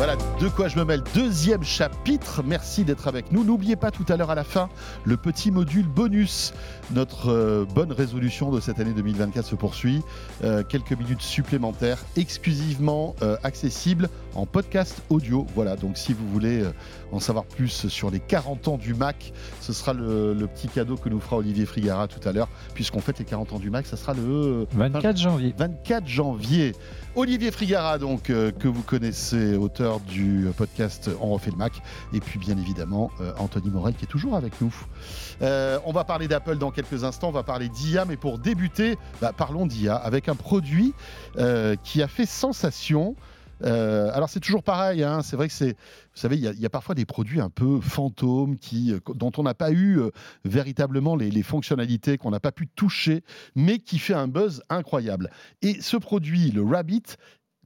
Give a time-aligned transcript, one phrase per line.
[0.00, 1.02] Voilà, de quoi je me mêle.
[1.14, 2.42] Deuxième chapitre.
[2.42, 3.44] Merci d'être avec nous.
[3.44, 4.70] N'oubliez pas tout à l'heure à la fin
[5.04, 6.54] le petit module bonus.
[6.92, 10.00] Notre euh, bonne résolution de cette année 2024 se poursuit.
[10.42, 15.46] Euh, quelques minutes supplémentaires exclusivement euh, accessibles en podcast audio.
[15.54, 16.64] Voilà, donc si vous voulez
[17.12, 20.96] en savoir plus sur les 40 ans du Mac, ce sera le, le petit cadeau
[20.96, 23.84] que nous fera Olivier Frigara tout à l'heure, puisqu'on fête les 40 ans du Mac.
[23.84, 25.54] Ça sera le 24 janvier.
[25.58, 26.72] 24 janvier.
[27.16, 31.82] Olivier Frigara, donc, que vous connaissez, auteur du podcast On refait le Mac.
[32.12, 34.74] Et puis, bien évidemment, Anthony Morel qui est toujours avec nous.
[35.40, 38.04] on va parler d'Apple dans quelques instants, on va parler d'IA.
[38.04, 40.94] Mais pour débuter, bah, parlons d'IA avec un produit
[41.82, 43.16] qui a fait sensation.
[43.62, 46.70] Euh, alors c'est toujours pareil, hein, c'est vrai que c'est, vous savez, il y, a
[46.70, 50.00] parfois des produits un peu fantômes qui, dont on n'a pas eu
[50.44, 53.22] véritablement les, les fonctionnalités, qu'on n'a pas pu toucher,
[53.54, 55.30] mais qui fait un buzz incroyable.
[55.62, 57.02] Et ce produit, le Rabbit,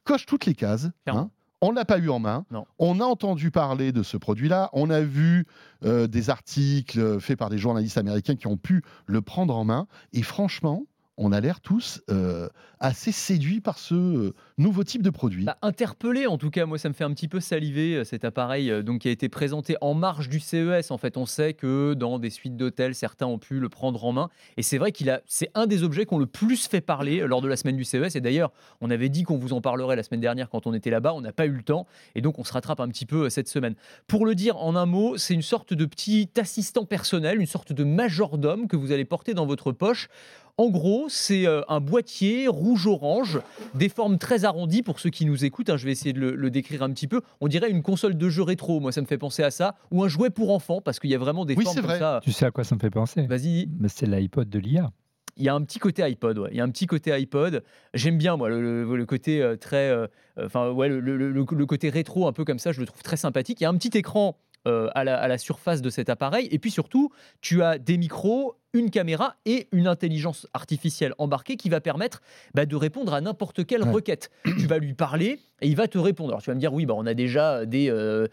[0.04, 0.88] coche toutes les cases.
[1.06, 1.30] Hein.
[1.66, 2.44] On ne l'a pas eu en main.
[2.50, 2.66] Non.
[2.78, 4.68] On a entendu parler de ce produit-là.
[4.74, 5.46] On a vu
[5.82, 9.86] euh, des articles faits par des journalistes américains qui ont pu le prendre en main.
[10.12, 10.84] Et franchement,
[11.16, 12.48] on a l'air tous euh,
[12.80, 15.44] assez séduits par ce euh, nouveau type de produit.
[15.44, 18.24] Bah, interpellé en tout cas, moi ça me fait un petit peu saliver euh, cet
[18.24, 20.90] appareil donc qui a été présenté en marge du CES.
[20.90, 24.12] En fait, on sait que dans des suites d'hôtels, certains ont pu le prendre en
[24.12, 27.20] main et c'est vrai qu'il a, c'est un des objets qu'on le plus fait parler
[27.26, 28.16] lors de la semaine du CES.
[28.16, 30.90] Et d'ailleurs, on avait dit qu'on vous en parlerait la semaine dernière quand on était
[30.90, 33.30] là-bas, on n'a pas eu le temps et donc on se rattrape un petit peu
[33.30, 33.74] cette semaine.
[34.08, 37.72] Pour le dire en un mot, c'est une sorte de petit assistant personnel, une sorte
[37.72, 40.08] de majordome que vous allez porter dans votre poche.
[40.56, 43.40] En gros, c'est un boîtier rouge-orange,
[43.74, 45.68] des formes très arrondies pour ceux qui nous écoutent.
[45.68, 47.22] Hein, je vais essayer de le, décrire un petit peu.
[47.40, 50.04] On dirait une console de jeu rétro, moi ça me fait penser à ça, ou
[50.04, 52.20] un jouet pour enfants, parce qu'il y a vraiment des formes comme ça.
[52.22, 53.26] Tu sais à quoi ça me fait penser?
[53.26, 53.68] Vas-y.
[53.88, 54.90] C'est l'iPod de l'IA
[55.36, 56.48] il y a un petit côté iPod, ouais.
[56.52, 57.64] Il y a un petit côté iPod.
[57.92, 60.06] J'aime bien moi le, côté euh, très, euh,
[60.40, 62.72] enfin ouais, le, côté rétro un peu comme ça.
[62.72, 63.60] Je le trouve très sympathique.
[63.60, 66.48] Il y a un petit écran euh, à, la, à, la, surface de cet appareil.
[66.50, 67.10] Et puis surtout,
[67.40, 72.20] tu as des micros une caméra et une intelligence artificielle embarquée qui va permettre
[72.52, 74.30] bah, de répondre à n'importe quelle requête.
[74.44, 76.30] tu vas lui parler et il va te répondre.
[76.30, 78.26] Alors tu vas me dire oui, bah, on a déjà des, euh,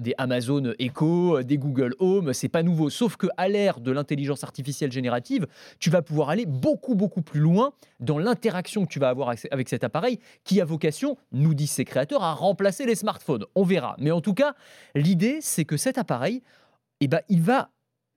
[0.00, 2.90] des Amazon Echo, des Google Home, c'est pas nouveau.
[2.90, 5.46] Sauf que à l'ère de l'intelligence artificielle générative,
[5.78, 9.68] tu vas pouvoir aller beaucoup beaucoup plus loin dans l'interaction que tu vas avoir avec
[9.68, 13.44] cet appareil qui a vocation, nous disent ses créateurs, à remplacer les smartphones.
[13.54, 13.96] On verra.
[13.98, 14.54] Mais en tout cas,
[14.94, 16.42] l'idée c'est que cet appareil,
[17.00, 17.70] eh ben, il va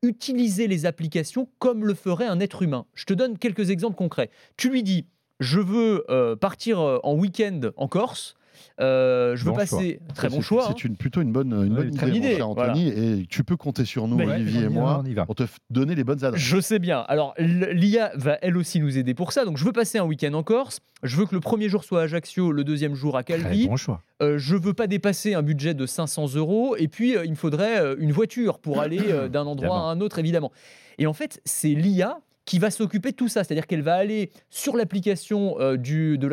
[0.08, 2.86] utiliser les applications comme le ferait un être humain.
[2.94, 4.30] Je te donne quelques exemples concrets.
[4.56, 5.08] Tu lui dis,
[5.40, 8.36] je veux euh, partir euh, en week-end en Corse.
[8.80, 10.00] Euh, je veux passer.
[10.16, 10.66] Très bon choix.
[10.68, 12.90] C'est une, plutôt une bonne, une bonne idée, Anthony.
[12.90, 16.42] Et tu peux compter sur nous, Olivier et moi, pour te donner les bonnes adresses.
[16.42, 17.00] Je sais bien.
[17.08, 19.46] Alors, l'IA va elle aussi nous aider pour ça.
[19.46, 20.80] Donc, je veux passer un week-end en Corse.
[21.04, 23.68] Je veux que le premier jour soit à Ajaccio, le deuxième jour à Calvi.
[23.68, 24.02] bon choix.
[24.22, 26.76] Euh, je veux pas dépasser un budget de 500 euros.
[26.78, 30.02] Et puis, euh, il me faudrait euh, une voiture pour aller d'un endroit à un
[30.02, 30.52] autre, évidemment.
[30.98, 33.44] Et en fait, c'est l'IA qui va s'occuper de tout ça.
[33.44, 35.78] C'est-à-dire qu'elle va aller sur l'application euh,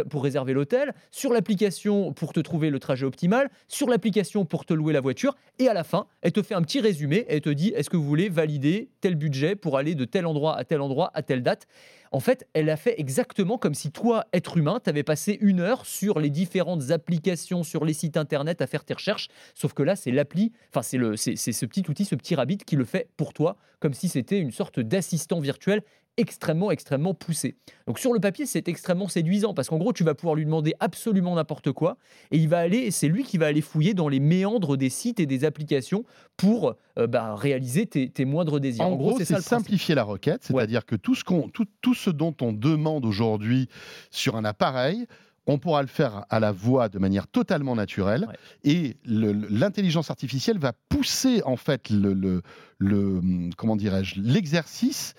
[0.09, 4.73] pour réserver l'hôtel, sur l'application pour te trouver le trajet optimal, sur l'application pour te
[4.73, 7.51] louer la voiture, et à la fin, elle te fait un petit résumé elle te
[7.51, 10.81] dit est-ce que vous voulez valider tel budget pour aller de tel endroit à tel
[10.81, 11.67] endroit à telle date?
[12.13, 15.59] En fait, elle a fait exactement comme si toi, être humain, tu avais passé une
[15.59, 19.27] heure sur les différentes applications, sur les sites internet à faire tes recherches.
[19.53, 22.85] Sauf que là, c'est l'appli, enfin, c'est ce petit outil, ce petit rabbit qui le
[22.85, 25.83] fait pour toi, comme si c'était une sorte d'assistant virtuel
[26.17, 27.57] extrêmement, extrêmement poussé.
[27.87, 30.75] Donc sur le papier, c'est extrêmement séduisant parce qu'en gros, tu vas pouvoir lui demander
[30.81, 31.97] absolument n'importe quoi
[32.31, 35.21] et il va aller, c'est lui qui va aller fouiller dans les méandres des sites
[35.21, 36.05] et des applications
[36.37, 38.87] pour euh, bah, réaliser tes, moindres désirs.
[38.87, 42.35] En, gros, c'est simplifier la requête, c'est-à-dire que tout ce, qu'on, tout, tout ce dont
[42.41, 43.69] on demande aujourd'hui
[44.11, 45.07] sur un appareil,
[45.47, 48.27] on pourra le faire à la voix de manière totalement naturelle
[48.63, 52.43] et l'intelligence artificielle va pousser en fait le,
[52.79, 53.21] le
[53.57, 55.15] comment dirais-je l'exercice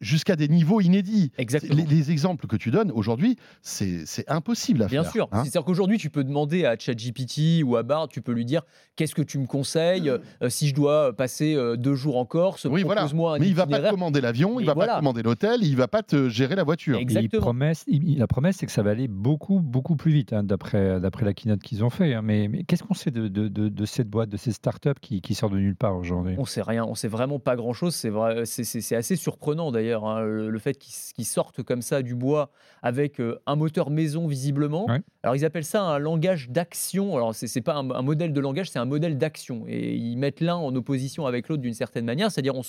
[0.00, 1.32] jusqu'à des niveaux inédits.
[1.38, 1.84] Exactement.
[1.88, 5.12] Les, exemples que tu donnes aujourd'hui, c'est impossible à Bien faire.
[5.12, 5.28] Bien sûr.
[5.32, 5.42] Hein.
[5.42, 8.62] C'est-à-dire qu'aujourd'hui, tu peux demander à ChatGPT ou à Bard, tu peux lui dire
[8.96, 10.20] qu'est-ce que tu me conseilles mmh.
[10.44, 12.66] euh, si je dois passer euh, deux jours en Corse.
[12.66, 13.04] Oui, voilà.
[13.04, 15.76] Un Mais il va pas te commander l'avion, il va pas te commander l'hôtel, il
[15.76, 16.98] va pas te gérer la voiture.
[16.98, 17.40] Exactement.
[17.86, 21.62] la promesse, c'est que ça va aller beaucoup, beaucoup plus vite, hein, d'après la keynote
[21.62, 22.14] qu'ils ont fait.
[22.14, 22.22] Hein.
[22.22, 25.58] Mais, qu'est-ce qu'on sait de, de, cette boîte, de ces startups qui, qui sortent de
[25.58, 26.34] nulle part aujourd'hui?
[26.38, 26.84] On sait rien.
[26.84, 27.94] On sait vraiment pas grand-chose.
[27.94, 32.50] C'est assez surprenant prenant d'ailleurs, hein, le, fait qu'ils sortent comme ça du bois
[32.82, 34.86] avec euh, un moteur maison visiblement.
[35.22, 37.16] Alors ils appellent ça un langage d'action.
[37.16, 39.64] Alors c'est pas un, modèle de langage, c'est un modèle d'action.
[39.68, 42.30] Et ils mettent l'un en opposition avec l'autre d'une certaine manière.
[42.30, 42.62] C'est-à-dire on,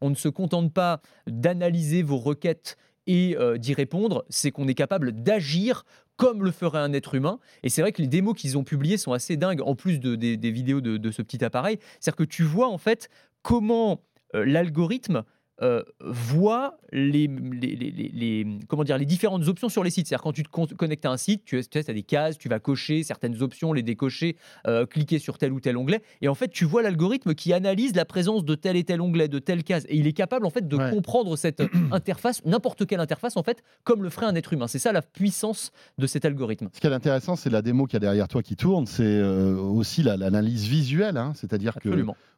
[0.00, 2.76] on ne se contente pas d'analyser vos requêtes
[3.06, 5.84] et euh, d'y répondre, c'est qu'on est capable d'agir
[6.16, 7.38] comme le ferait un être humain.
[7.62, 10.14] Et c'est vrai que les démos qu'ils ont publiées sont assez dingues, en plus de-
[10.14, 11.78] des, des vidéos de, de ce petit appareil.
[11.98, 13.08] C'est-à-dire que tu vois en fait
[13.42, 14.00] comment
[14.34, 15.24] euh, l'algorithme
[15.62, 20.06] euh, voit les, les, les- les- les- comment dire, les différentes options sur les sites.
[20.08, 22.48] C'est-à-dire quand tu te con- connectes à un site, tu, tu as des cases, tu
[22.48, 24.36] vas cocher certaines options, les décocher,
[24.66, 26.02] euh, cliquer sur tel ou tel onglet.
[26.20, 29.28] Et en fait, tu vois l'algorithme qui analyse la présence de tel et tel onglet,
[29.28, 29.84] de telle case.
[29.88, 30.90] Et il est capable en fait de Ouais.
[30.90, 31.62] comprendre cette
[31.92, 34.66] interface, n'importe quelle interface en fait, comme le ferait un être humain.
[34.68, 36.68] C'est ça la puissance de cet algorithme.
[36.72, 38.86] Ce qui est intéressant, c'est la démo qu'il y a derrière toi qui tourne.
[38.86, 41.32] C'est euh, aussi la- l'analyse visuelle, hein.
[41.36, 41.88] c'est-à-dire que.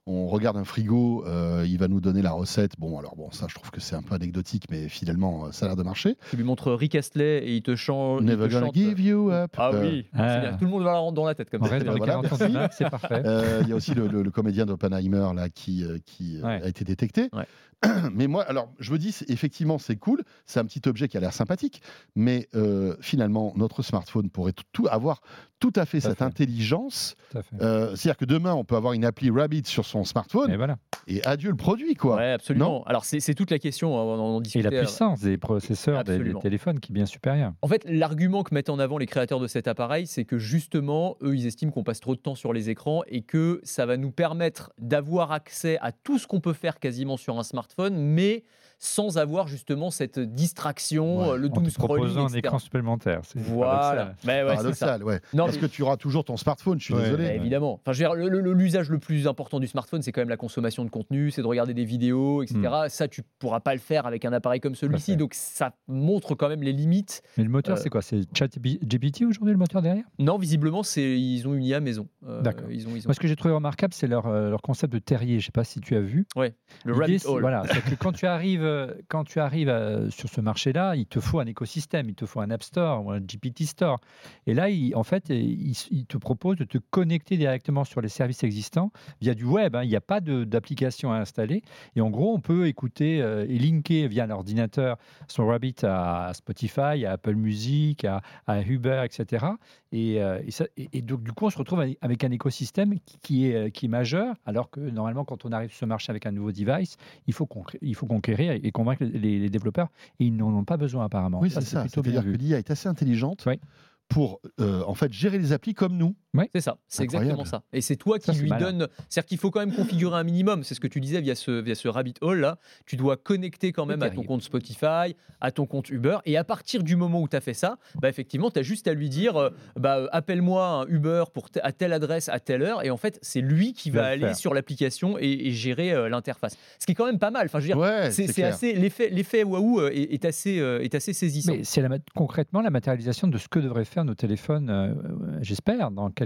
[0.07, 2.73] On regarde un frigo, euh, il va nous donner la recette.
[2.79, 5.65] Bon, alors bon, ça, je trouve que c'est un peu anecdotique, mais finalement, euh, ça
[5.65, 6.17] a l'air de marcher.
[6.31, 8.75] Tu lui montres Rick Astley et il te, chan- il Never te gonna chante.
[8.75, 9.53] give you up.
[9.57, 10.35] Ah Euh, oui, Ah.
[10.35, 10.57] c'est bien.
[10.59, 11.79] tout le monde va la rendre dans la tête comme ça.
[11.79, 12.39] Voilà, 40 merci.
[12.53, 13.23] cm, c'est parfait.
[13.25, 16.61] Euh, Il y a aussi le, le- le comédien d'Oppenheimer là qui, qui Ouais.
[16.63, 17.31] a été détecté.
[17.33, 17.47] Ouais.
[18.15, 20.23] Mais moi, alors, je me dis, effectivement, c'est cool.
[20.47, 21.83] C'est un petit objet qui a l'air sympathique.
[22.15, 25.21] Mais euh, finalement, notre smartphone pourrait tout, tout- avoir
[25.61, 26.25] tout à fait Tout cette fait.
[26.25, 27.17] intelligence.
[27.61, 30.79] Euh, C'est-à-dire que demain, on peut avoir une appli Rabbit sur son smartphone Et voilà.
[31.07, 32.17] et adieu le produit, quoi.
[32.17, 32.83] Ouais, absolument.
[32.85, 33.97] Alors, c'est toute la question.
[33.97, 37.53] hein, On en Et la puissance des processeurs des, téléphones qui est bien supérieure.
[37.63, 41.17] En fait, l'argument que mettent en avant les créateurs de cet appareil, c'est que justement,
[41.23, 43.97] eux, ils estiment qu'on passe trop de temps sur les écrans et que ça va
[43.97, 48.45] nous permettre d'avoir accès à tout ce qu'on peut faire quasiment sur un smartphone, mais
[48.79, 52.39] sans avoir justement cette distraction, Ouais, euh, le En doom scrolling, un etc.
[52.39, 53.21] écran supplémentaire.
[53.25, 53.73] c'est Voilà.
[53.79, 54.17] paradoxal.
[54.25, 54.99] Mais ouais, c'est ça.
[54.99, 55.21] Ouais.
[55.33, 57.03] Non, Parce mais- que tu auras toujours ton smartphone, je suis Ouais.
[57.05, 57.25] désolé.
[57.29, 57.81] Bah, évidemment.
[57.85, 60.85] Enfin, dire, le- le- l'usage le plus important du smartphone, c'est quand même la consommation
[60.85, 62.61] de contenu, c'est de regarder des vidéos, etc.
[62.89, 65.17] Ça, tu pourras pas le faire avec un appareil comme celui-ci.
[65.17, 67.23] Donc, ça montre quand même les limites.
[67.39, 68.03] Mais le moteur, Euh, c'est quoi?
[68.03, 70.05] C'est ChatGPT aujourd'hui le moteur derrière?
[70.19, 72.09] Non, visiblement, ils ont une IA maison.
[72.27, 72.71] Euh, D'accord.
[72.71, 74.99] Ils ont, ils ont Moi, ce que j'ai trouvé remarquable, c'est leur, leur concept de
[74.99, 75.41] terrier.
[75.41, 76.27] Je sais pas si tu as vu.
[76.37, 76.53] le
[76.85, 77.41] L'idée, rabbit hole.
[77.41, 81.07] Voilà, c'est que quand tu arrives, euh, quand tu arrives euh, sur ce marché-là, il
[81.07, 84.01] te faut un écosystème, il te faut un App Store ou un GPT Store.
[84.47, 88.43] Et là, en fait, il, il te propose de te connecter directement sur les services
[88.43, 88.91] existants
[89.21, 89.77] via du web.
[89.77, 89.83] hein.
[89.85, 91.63] Il n'y a pas d'application à installer.
[91.97, 94.97] Et en gros, on peut écouter euh, et linker via l'ordinateur
[95.29, 99.47] son Rabbit à Spotify, à Apple Music, à Uber, etc.
[99.97, 102.99] Et, euh, et ça- et- et donc, du coup, on se retrouve avec- un écosystème
[103.07, 105.85] qui, qui est, euh, qui est majeur, alors que normalement, quand on arrive sur ce
[105.85, 106.97] marché avec un nouveau device,
[107.29, 107.49] il faut,
[107.81, 109.89] il faut conquérir et convaincre les, les développeurs,
[110.19, 111.39] et ils n'en ont pas besoin apparemment.
[111.41, 111.87] Oui, c'est ça.
[111.89, 113.61] C'est-à-dire que l'IA est assez intelligente Oui.
[114.09, 116.15] pour euh, en fait gérer les applis comme nous.
[116.53, 117.63] C'est ça, c'est exactement ça.
[117.73, 118.89] Et c'est toi qui Ça, lui donne.
[119.09, 120.63] C'est-à-dire qu'il faut quand même configurer un minimum.
[120.65, 122.59] C'est ce que tu disais via ce, via ce rabbit hole là.
[122.87, 126.19] Tu dois connecter quand même à ton compte Spotify, à ton compte Uber.
[126.25, 128.89] Et à partir du moment où tu as fait ça, bah effectivement, tu as juste
[128.89, 132.63] à lui dire euh, bah, euh, appelle-moi un Uber pour à telle adresse à telle
[132.63, 132.85] heure.
[132.85, 134.37] Et en fait, c'est lui qui va va le aller faire.
[134.37, 136.57] sur l'application et, et gérer euh, l'interface.
[136.79, 137.47] Ce qui est quand même pas mal.
[137.47, 138.55] Enfin, je veux dire, Ouais, c'est c'est c'est clair.
[138.55, 138.73] assez.
[138.75, 141.53] L'effet waouh est, est assez, euh, est assez saisissant.
[141.53, 141.83] Mais c'est
[142.15, 144.97] concrètement la matérialisation de ce que devraient faire nos téléphones,
[145.43, 146.24] j'espère, dans quelques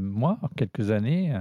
[0.00, 1.34] mois, quelques années.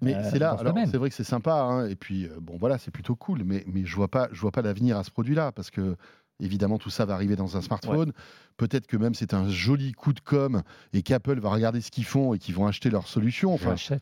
[0.00, 2.56] Mais euh, c'est là, alors c'est vrai que c'est sympa, hein, et puis euh, bon
[2.56, 5.10] voilà, c'est plutôt cool, mais, mais je vois pas, je vois pas l'avenir à ce
[5.10, 5.96] produit-là, parce que
[6.40, 8.12] évidemment tout ça va arriver dans un smartphone.
[8.56, 10.62] Peut-être que même c'est un joli coup de com
[10.92, 13.54] et qu'Apple va regarder ce qu'ils font et qu'ils vont acheter leur solution.
[13.54, 13.94] Enfin, je-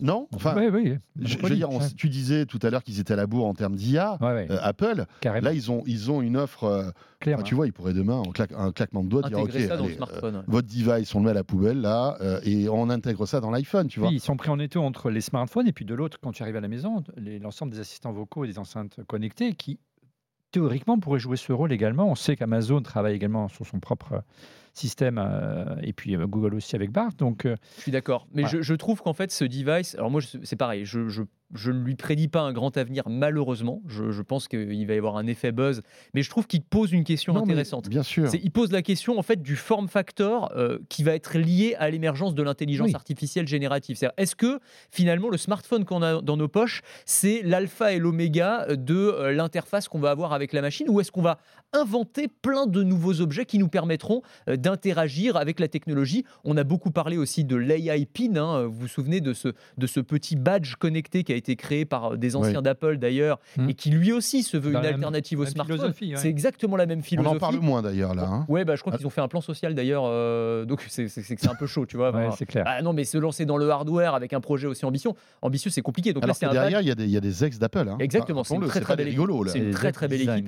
[0.00, 0.96] non, enfin, oui, oui.
[1.20, 3.44] je, je veux dire, on- tu disais tout à l'heure qu'ils étaient à la bourre
[3.46, 4.16] en termes d'IA.
[4.22, 6.64] Ouais, ouais, euh, Apple, carrément, là ils ont, ils ont une offre.
[6.64, 6.90] euh,
[7.26, 9.76] enfin, tu vois, ils pourraient demain, en claque- un claquement de doigts, dire ok, ça
[9.76, 10.36] dans le allez, euh, smartphone.
[10.36, 10.42] ouais.
[10.46, 13.50] votre device, on le met à la poubelle là, euh, et on intègre ça dans
[13.50, 14.08] l'iPhone, tu vois.
[14.08, 16.42] Oui, ils sont pris en étau entre les smartphones et puis de l'autre, quand tu
[16.42, 19.78] arrives à la maison, l'ensemble des assistants vocaux et des enceintes connectées qui,
[20.52, 22.08] théoriquement, pourraient jouer ce rôle également.
[22.08, 24.22] On sait qu'Amazon travaille également sur son propre
[24.74, 27.12] système euh, et puis euh, Google aussi avec Bart.
[27.18, 28.26] Donc, euh, Je suis d'accord.
[28.32, 28.58] Mais Voilà.
[28.58, 31.22] je, je trouve qu'en fait, ce device, alors moi, c'est pareil, je, je,
[31.54, 33.82] je ne lui prédis pas un grand avenir, malheureusement.
[33.86, 35.82] Je, je pense qu'il va y avoir un effet buzz.
[36.14, 37.88] Mais je trouve qu'il pose une question Non, intéressante.
[37.88, 38.30] Bien sûr.
[38.42, 41.90] Il pose la question en fait du form factor euh, qui va être lié à
[41.90, 42.94] l'émergence de l'intelligence Oui.
[42.94, 43.98] artificielle générative.
[44.16, 48.94] Est-ce que finalement le smartphone qu'on a dans nos poches, c'est l'alpha et l'oméga de
[48.94, 51.38] euh, l'interface qu'on va avoir avec la machine, ou est-ce qu'on va
[51.72, 56.24] inventer plein de nouveaux objets qui nous permettront euh, d'interagir avec la technologie?
[56.44, 58.36] On a beaucoup parlé aussi de l'AI Pin.
[58.36, 58.66] hein.
[58.66, 62.12] Vous vous souvenez de ce, de ce petit badge connecté qui a été créé par
[62.12, 63.68] euh, des anciens d'Apple d'ailleurs, Hmm.
[63.68, 65.92] et qui lui aussi se veut Dans une la même- alternative au smartphone.
[66.00, 66.14] ouais.
[66.16, 67.36] C'est exactement la même On philosophie.
[67.36, 68.24] en parle moins d'ailleurs là.
[68.30, 68.44] hein.
[68.48, 68.96] Ouais, bah, je crois Ah.
[68.98, 71.06] qu'ils ont fait un plan social d'ailleurs, euh, donc c'est
[71.48, 72.12] un peu chaud, tu vois.
[72.14, 72.64] ouais, c'est clair.
[72.66, 75.10] ah non, mais se lancer dans le hardware avec un projet aussi ambitieux,
[75.42, 76.12] ambitieux, c'est compliqué.
[76.12, 77.88] Donc là, Alors que derrière, il y, a des- il y a des ex d'Apple.
[77.88, 77.96] hein.
[77.98, 79.52] Exactement, c'est une Rappelons-le, très, c'est très des belle là.
[79.52, 80.46] c'est une très, très belle équipe.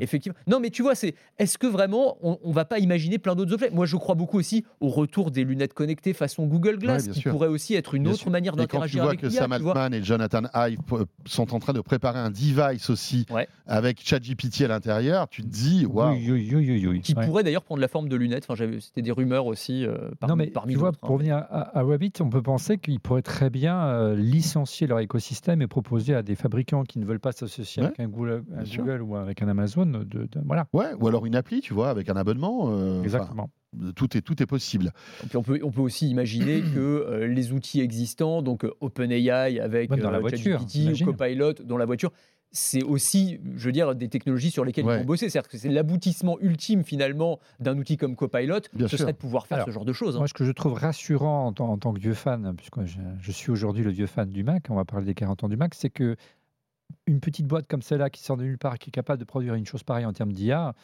[0.00, 0.36] Effectivement.
[0.46, 3.52] Non, mais tu vois, c'est est-ce que vraiment on, on va pas imaginer plein d'autres
[3.52, 3.70] objets?
[3.70, 7.48] Moi, je crois beaucoup aussi au retour des lunettes connectées façon Google Glass, qui pourrait
[7.48, 9.28] aussi être une autre manière d'interagir vois avec que.
[9.30, 9.52] Sam.
[9.52, 10.96] Altman et Jonathan P-
[11.26, 13.46] sont en train de préparer un device aussi Ouais.
[13.66, 16.14] avec ChatGPT à l'intérieur, tu te dis, waouh.
[17.02, 17.26] Qui Ouais.
[17.26, 18.46] pourrait d'ailleurs prendre la forme de lunettes.
[18.48, 19.84] Enfin, c'était des rumeurs aussi.
[19.86, 21.06] euh, par- non, mais parmi tu vois, hein.
[21.06, 25.00] pour venir à, à Rabbit, on peut penser qu'ils pourraient très bien euh, licencier leur
[25.00, 28.42] écosystème et proposer à des fabricants qui ne veulent pas s'associer Ouais, avec un Google,
[28.54, 29.86] un ou avec un Amazon.
[29.86, 32.70] De, de- voilà, Ouais, ou alors une appli, tu vois, avec un abonnement.
[32.70, 33.50] euh, exactement.
[33.96, 34.92] Tout, est, tout est possible.
[35.28, 39.60] Puis on, peut, on peut aussi imaginer que euh, les outils existants, donc euh, OpenAI
[39.60, 41.06] avec dans la euh, voiture, imagine.
[41.06, 42.12] Copilot dans la voiture,
[42.54, 44.96] c'est aussi, je veux dire, des technologies sur lesquelles Ouais.
[44.96, 45.30] il faut bosser.
[45.30, 48.98] C'est-à-dire que c'est l'aboutissement ultime finalement d'un outil comme Copilot, Bien ce sûr.
[49.04, 50.16] serait de pouvoir faire Alors, ce genre de choses.
[50.16, 50.18] hein.
[50.18, 52.98] Moi, ce que je trouve rassurant en, tant- en tant que vieux fan, puisque je,
[53.22, 55.56] je suis aujourd'hui le vieux fan du Mac, on va parler des 40 ans du
[55.56, 56.16] Mac, c'est que
[57.06, 59.54] une petite boîte comme celle-là qui sort de nulle part, qui est capable de produire
[59.54, 60.74] une chose pareille en termes d'IA,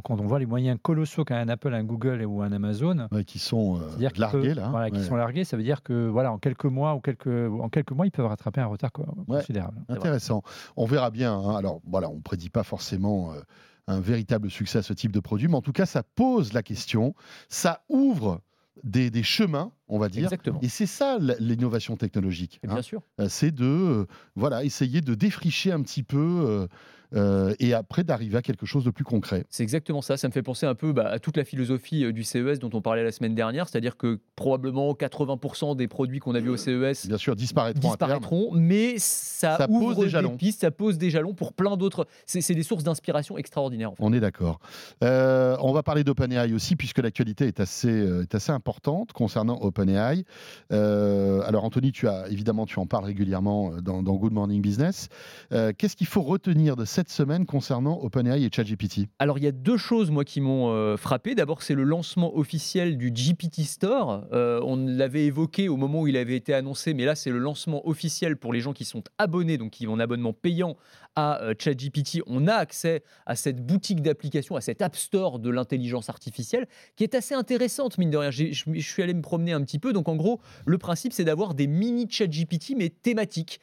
[0.00, 3.24] quand on voit les moyens colossaux qu'a un Apple, un Google ou un Amazon, Ouais,
[3.24, 4.68] qui sont euh, largués, là.
[4.70, 7.68] voilà, qui sont largués, ça veut dire que voilà, en quelques mois ou quelques, en
[7.68, 9.40] quelques mois, ils peuvent rattraper un retard quoi, Ouais.
[9.40, 9.82] considérable.
[9.88, 10.42] Intéressant.
[10.76, 11.34] On verra bien.
[11.34, 11.56] hein.
[11.56, 13.40] Alors, voilà, on ne prédit pas forcément euh,
[13.86, 16.62] un véritable succès à ce type de produit, mais en tout cas, ça pose la
[16.62, 17.14] question,
[17.50, 18.40] ça ouvre
[18.84, 20.24] des, des chemins, on va dire.
[20.24, 20.58] Exactement.
[20.62, 22.58] Et c'est ça l'innovation technologique.
[22.62, 22.72] Et hein.
[22.74, 23.02] bien sûr.
[23.20, 26.66] Euh, C'est de euh, voilà, essayer de défricher un petit peu euh,
[27.14, 29.44] euh, et après d'arriver à quelque chose de plus concret.
[29.50, 30.16] C'est exactement ça.
[30.16, 32.70] Ça me fait penser un peu bah, à toute la philosophie euh, du CES dont
[32.72, 36.56] on parlait la semaine dernière, c'est-à-dire que probablement 80% des produits qu'on a vus au
[36.56, 40.36] CES Bien sûr, disparaîtront, mais ça, Ça pose des des, jalons.
[40.36, 42.06] pistes, ça pose des jalons pour plein d'autres.
[42.26, 43.92] C'est des sources d'inspiration extraordinaires.
[43.92, 44.02] en fait.
[44.02, 44.60] On est d'accord.
[45.04, 49.58] Euh, on va parler d'OpenAI aussi, puisque l'actualité est assez, euh, est assez importante concernant
[49.60, 50.24] OpenAI.
[50.72, 54.60] Euh, alors, Anthony, tu as évidemment, tu en parles régulièrement euh, dans, dans Good Morning
[54.62, 55.08] Business.
[55.52, 59.46] Euh, Qu'est-ce qu'il faut retenir de cette semaine concernant OpenAI et ChatGPT Alors, il y
[59.46, 61.34] a deux choses, moi, qui m'ont euh, frappé.
[61.34, 64.24] D'abord, c'est le lancement officiel du GPT Store.
[64.32, 67.38] Euh, on l'avait évoqué au moment où il avait été annoncé, mais là, c'est le
[67.38, 70.76] lancement officiel pour les gens qui sont abonnés, donc qui ont un abonnement payant
[71.16, 72.22] à euh, ChatGPT.
[72.26, 76.66] On a accès à cette boutique d'applications, à cet App Store de l'intelligence artificielle,
[76.96, 78.30] qui est assez intéressante, mine de rien.
[78.30, 79.92] Je suis allé me promener un petit peu.
[79.92, 83.60] Donc, en gros, le principe, c'est d'avoir des mini ChatGPT, mais thématiques,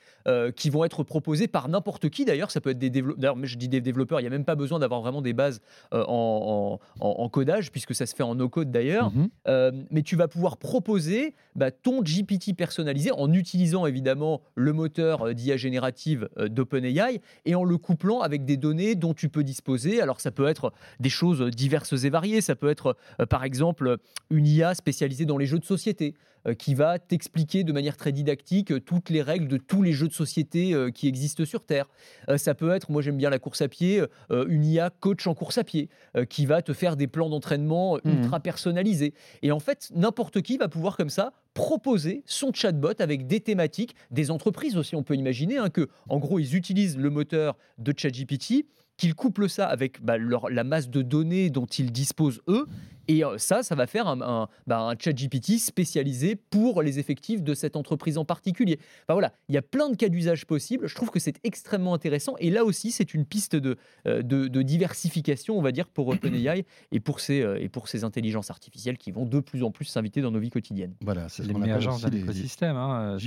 [0.56, 2.24] qui vont être proposés par n'importe qui.
[2.24, 3.29] D'ailleurs, ça peut être des développeurs.
[3.30, 5.34] D'ailleurs, mais je dis des développeurs, il n'y a même pas besoin d'avoir vraiment des
[5.34, 5.62] bases
[5.94, 9.12] euh, en, en- en- en codage, puisque ça se fait en no-code d'ailleurs.
[9.12, 9.30] Mhm.
[9.48, 15.28] Euh, mais tu vas pouvoir proposer bah, ton GPT personnalisé en utilisant évidemment le moteur
[15.28, 20.02] euh, d'IA générative d'OpenAI et en le couplant avec des données dont tu peux disposer.
[20.02, 22.42] Alors ça peut être des choses diverses et variées.
[22.42, 22.96] Ça peut être
[23.30, 23.98] par exemple
[24.30, 26.16] une IA spécialisée dans les jeux de société
[26.58, 30.08] qui va t'expliquer de manière très didactique euh, toutes les règles de tous les jeux
[30.08, 31.88] de société euh, qui existent sur Terre.
[32.30, 35.28] Euh, ça peut être, moi j'aime bien la course à pied, euh, une IA coach
[35.28, 38.14] en course à pied euh, qui va te faire des plans d'entraînement euh, Mhm.
[38.20, 39.14] ultra personnalisés.
[39.42, 43.96] Et en fait, n'importe qui va pouvoir comme ça proposer son chatbot avec des thématiques,
[44.12, 47.94] des entreprises aussi, on peut imaginer hein, que, en gros, ils utilisent le moteur de
[47.96, 48.66] ChatGPT,
[48.98, 52.66] qu'ils couplent ça avec bah, leur- la masse de données dont ils disposent eux,
[53.10, 57.44] et euh, ça, ça va faire un, un, bah, un ChatGPT spécialisé pour les effectifs
[57.44, 58.80] de cette entreprise en particulier.
[59.04, 60.88] Enfin voilà, il y a plein de cas d'usage possibles.
[60.88, 62.36] Je trouve que c'est extrêmement intéressant.
[62.40, 63.76] Et là aussi, c'est une piste de,
[64.08, 67.88] euh, de, de diversification, on va dire, pour OpenAI et pour ces, euh, et pour
[67.88, 70.94] ces intelligences artificielles qui vont de plus en plus s'inviter dans nos vies quotidiennes.
[71.02, 72.78] Voilà, c'est ce qu'on appelle aussi d'un les- écosystème.
[72.78, 73.18] hein,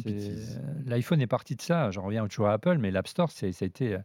[0.87, 1.91] L'iPhone est parti de ça.
[1.91, 3.97] J'en reviens toujours à Apple, mais l'App Store, ça a été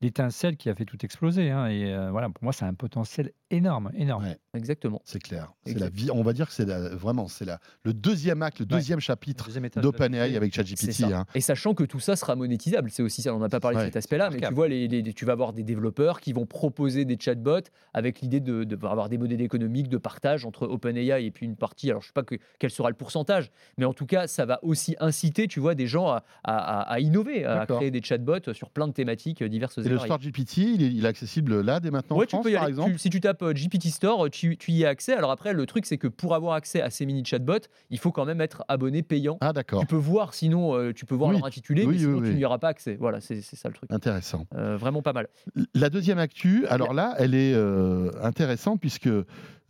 [0.00, 1.50] l'étincelle qui a fait tout exploser.
[1.50, 4.24] hein, et euh, voilà, pour moi, c'est un potentiel énorme, énorme.
[4.24, 4.38] Ouais.
[4.54, 5.00] Exactement.
[5.04, 5.52] C'est clair.
[5.64, 6.10] C'est la vie.
[6.12, 8.68] On va dire que c'est la- vraiment c'est la- le deuxième acte, le Ouais.
[8.70, 9.48] deuxième chapitre
[9.80, 11.04] d'OpenAI avec ChatGPT.
[11.04, 11.24] hein.
[11.34, 13.82] Et sachant que tout ça sera monétisable, c'est aussi ça, on n'a pas parlé Ouais.
[13.84, 16.46] de cet aspect-là, mais tu vois, les, les- tu vas avoir des développeurs qui vont
[16.46, 21.24] proposer des chatbots avec l'idée de, de avoir des modèles économiques de partage entre OpenAI
[21.24, 23.84] et puis une partie, alors je ne sais pas que, quel sera le pourcentage, mais
[23.84, 27.00] en tout cas, ça va aussi inciter, tu vois, des gens à, à- à- à
[27.00, 29.98] innover, à créer des chatbots sur plein de thématiques diverses et, Et le.
[29.98, 32.50] Store GPT, il est, il est accessible là dès maintenant Ouais, en tu France, peux
[32.50, 32.70] y par aller.
[32.72, 35.14] exemple Tu- si tu tapes euh, GPT Store, tu, tu y as accès.
[35.14, 38.12] Alors après, le truc, c'est que pour avoir accès à ces mini chatbots, il faut
[38.12, 39.38] quand même être abonné payant.
[39.40, 39.80] Ah d'accord.
[39.80, 41.36] Tu peux voir, sinon, euh, tu peux voir Oui.
[41.38, 42.96] leur intitulé, Oui, mais sinon, oui, tu n'y auras pas accès.
[43.00, 43.90] Voilà, c'est c'est ça le truc.
[43.92, 44.46] Intéressant.
[44.54, 45.28] Euh, vraiment pas mal.
[45.74, 49.08] La deuxième actu, alors là, elle est euh, intéressante puisque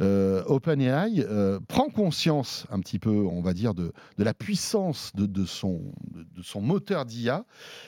[0.01, 5.45] euh, OpenAI euh, prend conscience un petit peu, on va dire, de, la puissance de
[5.45, 5.93] son
[6.61, 7.45] moteur d'IA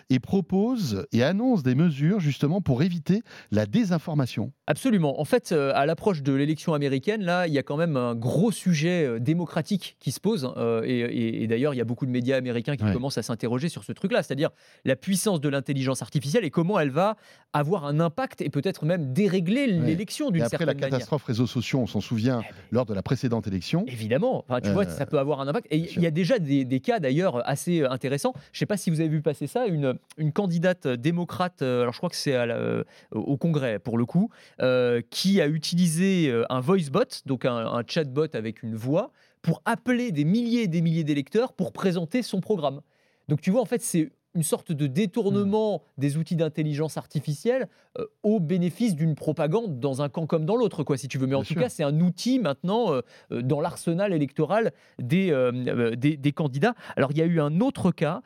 [0.09, 4.53] et propose et annonce des mesures justement pour éviter la désinformation.
[4.71, 5.21] Absolument.
[5.21, 8.15] En fait, euh, à l'approche de l'élection américaine, là, il y a quand même un
[8.15, 10.53] gros sujet euh, démocratique qui se pose.
[10.57, 12.93] euh, et et- et d'ailleurs, il y a beaucoup de médias américains qui Ouais.
[12.93, 14.51] commencent à s'interroger sur ce truc-là, c'est-à-dire
[14.85, 17.17] la puissance de l'intelligence artificielle et comment elle va
[17.53, 20.91] avoir un impact et peut-être même dérégler l'élection d'une après la certaine manière.
[20.99, 23.85] catastrophe réseaux sociaux, on s'en souvient, Eh ben, lors de la précédente élection.
[23.89, 25.67] Évidemment, enfin, tu vois, ça peut avoir un impact.
[25.71, 28.33] Et il y a déjà des, des cas d'ailleurs assez intéressants.
[28.53, 31.93] Je ne sais pas si vous avez vu passer ça, une, une candidate démocrate, alors
[31.93, 34.31] je crois que c'est la- au Congrès pour le coup,
[34.63, 39.13] euh, qui a utilisé euh, un voice bot, donc un, un chatbot avec une voix,
[39.43, 42.81] pour appeler des milliers et des milliers d'électeurs pour présenter son programme.
[43.29, 48.07] Donc tu vois, en fait, c'est une sorte de détournement des outils d'intelligence artificielle euh,
[48.23, 51.27] au bénéfice d'une propagande dans un camp comme dans l'autre, quoi, si tu veux.
[51.27, 51.63] Mais en Bien tout sûr.
[51.63, 56.75] cas, c'est un outil maintenant euh, dans l'arsenal électoral des, euh, des, des candidats.
[56.97, 58.23] Alors, il y a eu un autre cas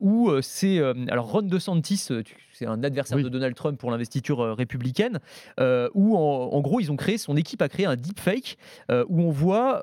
[0.00, 0.78] où c'est.
[1.08, 3.24] alors, Ron DeSantis, tu- c'est un adversaire Oui.
[3.24, 5.18] de Donald Trump pour l'investiture euh, républicaine,
[5.58, 8.58] euh, où en, en gros, ils ont créé, son équipe a créé un deepfake
[8.90, 9.82] euh, où on voit.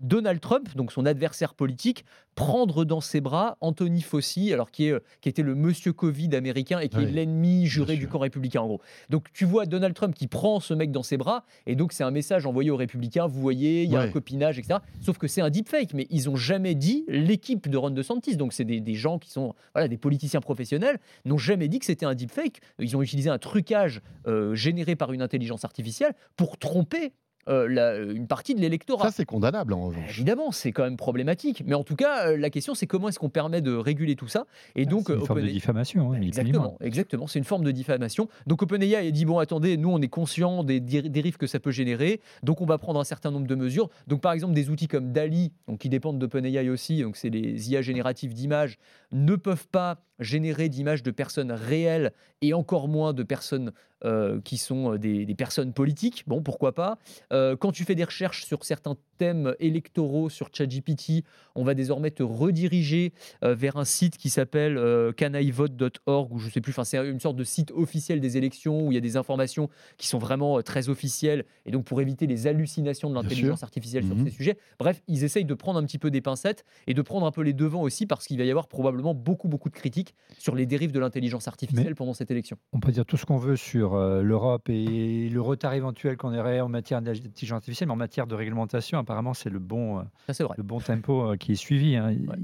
[0.00, 4.94] Donald Trump, donc son adversaire politique, prendre dans ses bras Anthony Fauci, alors qui, est,
[5.20, 8.66] qui était le monsieur Covid américain et qui est l'ennemi juré du camp républicain en
[8.66, 8.80] gros.
[9.10, 12.02] Donc tu vois Donald Trump qui prend ce mec dans ses bras et donc c'est
[12.02, 14.06] un message envoyé aux républicains, vous voyez, il y a Ouais.
[14.06, 14.78] un copinage, etc.
[15.02, 18.54] Sauf que c'est un deepfake, mais ils ont jamais dit l'équipe de Ron DeSantis, donc
[18.54, 22.06] c'est des, des gens qui sont voilà, des politiciens professionnels, n'ont jamais dit que c'était
[22.06, 22.60] un deepfake.
[22.78, 27.12] Ils ont utilisé un trucage euh, généré par une intelligence artificielle pour tromper
[27.48, 29.06] euh, la- une partie de l'électorat.
[29.06, 30.10] Ça, c'est condamnable en revanche.
[30.10, 31.62] Évidemment, c'est quand même problématique.
[31.66, 34.28] Mais en tout cas, euh, la question, c'est comment est-ce qu'on permet de réguler tout
[34.28, 34.44] ça
[34.76, 36.20] Et donc, C'est une forme de OpenAI- diffamation, hein.
[36.20, 37.26] Exactement, exactement.
[37.26, 38.28] C'est une forme de diffamation.
[38.46, 41.70] Donc OpenAI a dit bon, attendez, nous on est conscient des dérives que ça peut
[41.72, 43.88] générer, donc on va prendre un certain nombre de mesures.
[44.06, 47.70] Donc par exemple des outils comme DALI, donc qui dépendent d'OpenAI aussi, donc c'est les
[47.72, 48.76] IA génératives d'images,
[49.12, 52.12] ne peuvent pas générer d'images de personnes réelles
[52.42, 53.72] et encore moins de personnes
[54.04, 56.24] euh, qui sont euh, des, personnes politiques.
[56.26, 56.98] Bon, pourquoi pas.
[57.32, 61.24] Euh, quand tu fais des recherches sur certains thèmes électoraux sur ChatGPT,
[61.54, 63.12] on va désormais te rediriger
[63.44, 67.20] euh, vers un site qui s'appelle euh, canaivote.org ou je sais plus, enfin c'est une
[67.20, 70.56] sorte de site officiel des élections où il y a des informations qui sont vraiment
[70.58, 74.16] euh, très officielles et donc pour éviter les hallucinations de l'intelligence artificielle Mhm.
[74.16, 74.56] sur ces sujets.
[74.78, 77.42] Bref, ils essayent de prendre un petit peu des pincettes et de prendre un peu
[77.42, 80.64] les devants aussi parce qu'il va y avoir probablement beaucoup beaucoup de critiques sur les
[80.64, 82.56] dérives de l'intelligence artificielle Mais- pendant cette élection.
[82.72, 86.34] On peut dire tout ce qu'on veut sur euh, l'Europe et le retard éventuel qu'on
[86.34, 90.02] aurait en matière d'intelligence artificielle, mais en matière de réglementation, apparemment, c'est le bon, euh,
[90.28, 90.54] Ça c'est vrai.
[90.56, 91.96] le bon tempo euh, qui est suivi.
[91.96, 92.14] hein.
[92.28, 92.36] Ouais.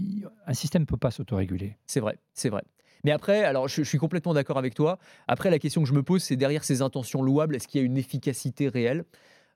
[0.47, 1.77] Un système ne peut pas s'autoréguler.
[1.87, 2.63] C'est vrai, c'est vrai.
[3.05, 4.99] Mais après, alors je, je suis complètement d'accord avec toi.
[5.29, 7.85] Après, la question que je me pose, c'est derrière ces intentions louables, est-ce qu'il y
[7.85, 9.05] a une efficacité réelle?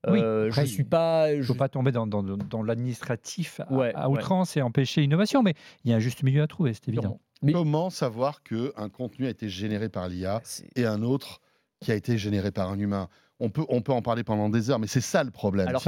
[0.09, 1.33] Oui, Euh, après, je suis pas.
[1.33, 4.19] Il ne je- faut pas tomber dans, dans- dans l'administratif à, Ouais, à ouais.
[4.19, 5.55] outrance et empêcher l'innovation, mais
[5.85, 7.03] il y a un juste milieu à trouver, c'est évident.
[7.03, 7.21] Sûrement.
[7.43, 10.43] Mais Comment savoir qu'un contenu a été généré par l'IA
[10.77, 11.41] et un autre
[11.81, 13.09] qui a été généré par un humain?
[13.41, 15.67] On peut, on peut en parler pendant des heures, mais c'est ça le problème.
[15.69, 15.83] alors,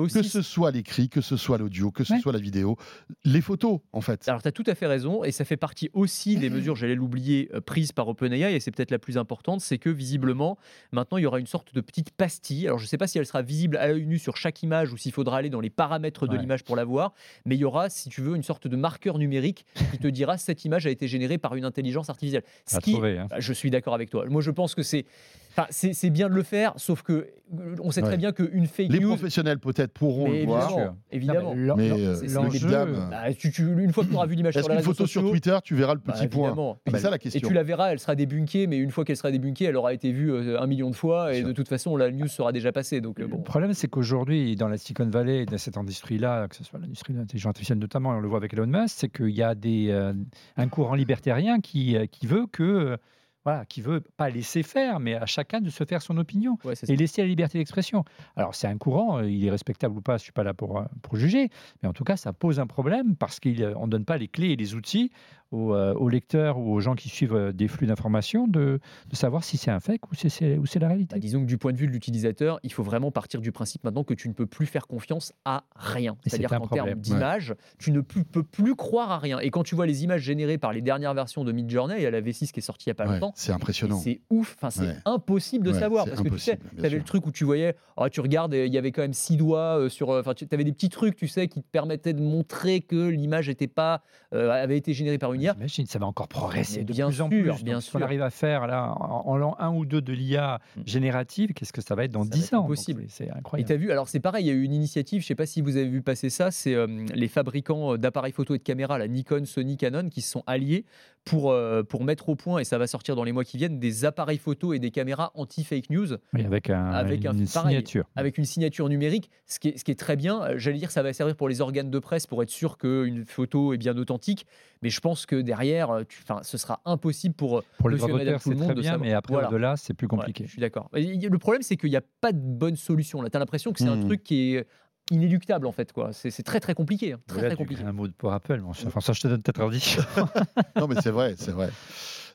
[0.00, 2.20] aussi que ce soit l'écrit, que ce soit l'audio, que ce Ouais.
[2.20, 2.76] soit la vidéo,
[3.24, 4.28] les photos, en fait.
[4.28, 6.94] Alors, tu as tout à fait raison, et ça fait partie aussi des mesures, j'allais
[6.96, 10.58] l'oublier, euh, prises par OpenAI, et c'est peut-être la plus importante, c'est que visiblement,
[10.92, 12.66] maintenant, il y aura une sorte de petite pastille.
[12.66, 14.92] Alors, je ne sais pas si elle sera visible à l'œil nu sur chaque image
[14.92, 16.40] ou s'il faudra aller dans les paramètres de Ouais.
[16.40, 17.12] l'image pour la voir,
[17.44, 20.38] mais il y aura, si tu veux, une sorte de marqueur numérique qui te dira
[20.38, 22.42] cette image a été générée par une intelligence artificielle.
[22.66, 23.26] Ce À qui, trouver, hein.
[23.30, 24.24] bah, je suis d'accord avec toi.
[24.28, 25.04] Moi, je pense que c'est,
[25.50, 27.12] enfin, c'est, bien de le faire, sauf que
[27.58, 28.16] euh, on sait très Ouais.
[28.16, 29.08] bien qu'une fake Les news.
[29.08, 30.68] professionnels, peut-être, pourront mais le voir.
[30.70, 30.94] évidemment, sûr.
[31.10, 31.54] évidemment.
[31.56, 34.54] Non, Mais l'en- euh, le Bah, tu- tu- une fois que tu auras vu l'image
[34.54, 36.78] sur les réseaux photo sur Twitter, tu verras le bah, petit point évidemment.
[36.86, 37.48] C'est Et- ça la Et question.
[37.48, 40.12] tu la verras, elle sera débunkée, mais une fois qu'elle sera débunkée, elle aura été
[40.12, 43.00] vue euh, un million de fois, et de toute façon, la news sera déjà passée.
[43.00, 43.38] Donc, euh, Le bon.
[43.42, 47.18] problème, c'est qu'aujourd'hui, dans la Silicon Valley, dans cette industrie-là, que ce soit l'industrie de
[47.18, 49.88] l'intelligence artificielle notamment, et on le voit avec Elon Musk, c'est qu'il y a des,
[49.90, 50.12] euh,
[50.56, 52.96] un courant libertarien qui, qui veut que, euh,
[53.44, 56.74] voilà, qui veut pas laisser faire, mais à chacun de se faire son opinion Ouais,
[56.88, 58.04] et laisser la liberté d'expression.
[58.36, 60.78] Alors, c'est un courant, euh, il est respectable ou pas, je suis pas là pour,
[60.78, 61.48] euh, pour juger,
[61.82, 64.50] mais en tout cas, ça pose un problème parce qu'on ne donne pas les clés
[64.50, 65.10] et les outils
[65.52, 69.16] aux, euh, aux lecteurs ou aux gens qui suivent euh, des flux d'informations de, de
[69.16, 71.14] savoir si c'est un fake ou si c'est ou c'est la réalité.
[71.16, 73.84] Bah, disons que du point de vue de l'utilisateur, il faut vraiment partir du principe
[73.84, 76.16] maintenant que tu ne peux plus faire confiance à rien.
[76.22, 79.38] C'est C'est-à-dire qu'en termes d'image, tu ne peux, peux plus croire à rien.
[79.40, 82.06] Et quand tu vois les images générées par les dernières versions de Midjourney, il y
[82.06, 83.98] a la V6 qui est sortie il n'y a pas Ouais, longtemps, c'est impressionnant.
[83.98, 84.96] C'est ouf, enfin, c'est Ouais.
[85.04, 86.06] impossible de Ouais, savoir.
[86.06, 86.98] Parce que tu sais, tu avais sûr.
[86.98, 89.78] le truc où tu voyais, oh, tu regardes, il y avait quand même six doigts
[89.78, 90.10] euh, sur.
[90.10, 93.08] euh, Enfin, tu avais des petits trucs, tu sais, qui te permettaient de montrer que
[93.08, 94.02] l'image était pas,
[94.34, 97.28] euh, avait été générée par une J'imagine, ça va encore progresser de bien plus en
[97.30, 97.64] sûr, plus.
[97.64, 98.04] bien Donc, ce qu'on sûr.
[98.06, 100.80] arrive à faire là, en, en l'an 1 ou 2 de l'IA Mm.
[100.86, 102.56] générative, qu'est-ce que ça va être dans Ça va 10 être ans?
[102.58, 103.04] Donc, impossible.
[103.08, 103.66] C'est c'est Et incroyable.
[103.68, 105.46] tu as vu, alors c'est pareil, il y a eu une initiative, je sais pas
[105.46, 108.62] si vous avez vu passer ça, c'est euh, les fabricants euh, d'appareils photo et de
[108.62, 110.84] caméras, la Nikon, Sony, Canon, qui se sont alliés
[111.24, 113.78] pour, euh, pour mettre au point, et ça va sortir dans les mois qui viennent,
[113.78, 116.14] des appareils photo et des caméras anti-fake news.
[116.32, 117.74] Oui, avec, un, Avec un- une pareil.
[117.76, 118.06] signature.
[118.16, 120.42] avec une signature numérique, ce qui est, ce qui est très bien.
[120.42, 123.24] Euh, J'allais dire, ça va servir pour les organes de presse pour être sûr qu'une
[123.26, 124.46] photo est bien authentique,
[124.82, 127.62] mais je pense que derrière, euh, tu, ce sera impossible pour.
[127.78, 129.48] Pour Monsieur droits et madame d'auteur, le c'est très bien, mais après, Voilà.
[129.48, 130.44] au-delà, c'est plus Ouais, compliqué.
[130.46, 130.88] je suis d'accord.
[130.94, 133.22] Le problème, c'est qu'il n'y a pas de bonne solution.
[133.22, 134.06] Tu as l'impression que c'est un Mhm.
[134.06, 134.66] truc qui est
[135.10, 135.92] inéluctable, en fait.
[135.92, 136.12] quoi.
[136.12, 137.12] C'est très, très compliqué.
[137.12, 137.82] hein, Très, très compliqué.
[137.84, 138.86] un mot pour Apple, mon cher.
[138.88, 139.60] Enfin, ça, je te donne peut-être.
[140.76, 141.70] Non, mais c'est vrai, c'est vrai.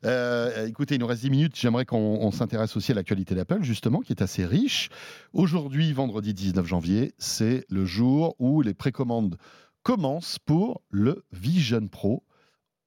[0.04, 1.56] Euh, écoutez, il nous reste 10 minutes.
[1.56, 4.90] J'aimerais qu'on on s'intéresse aussi à l'actualité d'Apple, justement, qui est assez riche.
[5.34, 9.38] Aujourd'hui, vendredi 19 janvier, c'est le jour où les précommandes
[9.84, 12.24] commencent pour le Vision Pro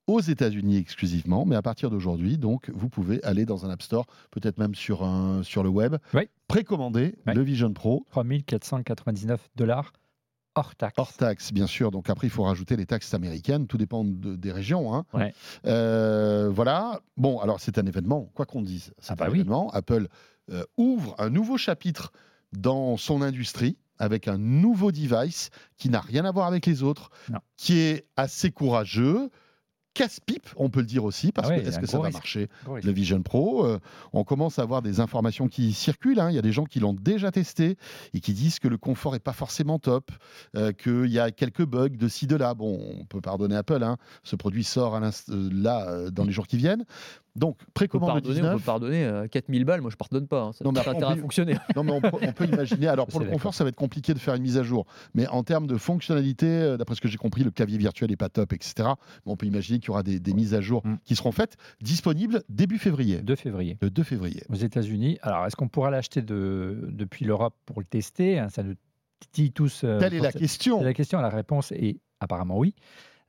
[0.09, 4.05] aux États-Unis exclusivement, mais à partir d'aujourd'hui, donc, vous pouvez aller dans un App Store,
[4.31, 6.23] peut-être même sur, un, sur le web, Oui.
[6.47, 7.33] précommander Oui.
[7.35, 9.93] le Vision Pro 3499 dollars
[10.55, 10.95] hors taxe.
[10.97, 11.91] Hors taxe, bien sûr.
[11.91, 13.67] Donc après, il faut rajouter les taxes américaines.
[13.67, 14.93] Tout dépend de- des régions.
[14.95, 15.05] hein.
[15.13, 15.33] Ouais.
[15.65, 16.99] Euh, voilà.
[17.17, 18.91] Bon, alors c'est un événement, quoi qu'on dise.
[18.99, 19.39] C'est Ah bah un oui.
[19.39, 19.69] événement.
[19.71, 20.07] Apple
[20.51, 22.11] euh, ouvre un nouveau chapitre
[22.51, 27.11] dans son industrie avec un nouveau device qui n'a rien à voir avec les autres,
[27.29, 27.39] Non.
[27.57, 29.29] qui est assez courageux,
[29.99, 32.13] casse-pipe, on peut le dire aussi, parce Ah ouais, que est-ce que ça va risque.
[32.17, 32.47] marcher
[32.83, 33.65] le Vision Pro.
[33.65, 33.79] Euh,
[34.13, 36.19] on commence à avoir des informations qui circulent.
[36.21, 36.29] hein.
[36.29, 37.75] Il y a des gens qui l'ont déjà testé
[38.13, 40.11] et qui disent que le confort n'est pas forcément top,
[40.55, 42.53] euh, qu'il y a quelques bugs de ci, de là.
[42.53, 43.83] Bon, on peut pardonner Apple.
[43.83, 43.97] hein.
[44.23, 46.85] Ce produit sort à euh, là dans les jours qui viennent.
[47.39, 48.63] Donc, On peut précommande pardonner, on peut 19.
[48.65, 49.81] pardonner euh, 4000 balles.
[49.81, 50.41] Moi, je pardonne pas.
[50.41, 50.51] hein.
[50.53, 51.55] Ça Non, mais n'a après, pas on intérêt à fonctionner.
[51.75, 52.87] Non, mais on peut, on peut imaginer.
[52.87, 54.85] Alors, pour le confort, ça va être compliqué de faire une mise à jour.
[55.13, 58.15] Mais en termes de fonctionnalité, euh, d'après ce que j'ai compris, le clavier virtuel n'est
[58.17, 58.73] pas top, etc.
[59.25, 60.97] Mais on peut imaginer qu'il y aura des, des mises à jour Mm.
[61.05, 63.21] qui seront faites, disponibles début février.
[63.21, 63.77] 2 février.
[63.81, 64.43] Le 2 février.
[64.49, 65.17] aux États-Unis.
[65.21, 68.75] Alors, est-ce qu'on pourra l'acheter de, depuis l'Europe pour le tester hein, Ça nous
[69.19, 69.81] titille tous.
[69.83, 70.81] euh, Telle est la question.
[70.83, 71.19] La question.
[71.21, 72.75] La réponse est apparemment oui.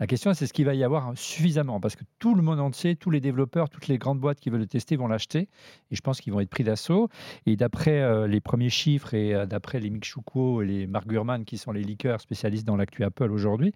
[0.00, 2.96] La question, c'est ce qu'il va y avoir suffisamment parce que tout le monde entier,
[2.96, 5.48] tous les développeurs, toutes les grandes boîtes qui veulent le tester vont l'acheter
[5.90, 7.10] et je pense qu'ils vont être pris d'assaut.
[7.44, 11.06] Et d'après euh, les premiers chiffres et euh, d'après les Mick Chouko et les Mark
[11.06, 13.74] Gurman qui sont les leakers spécialistes dans l'actu Apple aujourd'hui,